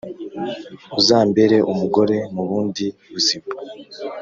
Uzambere 0.99 1.57
umugore 1.71 2.17
mubundi 2.33 2.85
buzima... 3.11 3.47